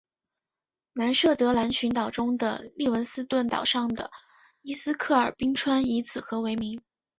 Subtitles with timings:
[0.93, 4.09] 南设得兰群岛中的利文斯顿岛上的
[4.63, 6.81] 伊斯克尔冰川以此河为名。